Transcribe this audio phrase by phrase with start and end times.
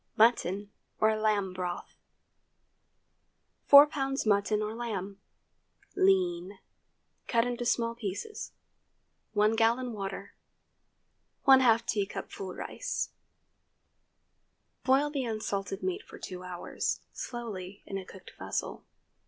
[0.17, 1.89] MUTTON OR LAMB BROTH.
[1.89, 1.89] ✠
[3.67, 4.25] 4 lbs.
[4.25, 8.51] mutton or lamb—lean—cut into small pieces.
[9.33, 10.33] 1 gallon water.
[11.47, 13.11] ½ teacupful rice.
[14.83, 18.83] Boil the unsalted meat for two hours, slowly, in a covered vessel.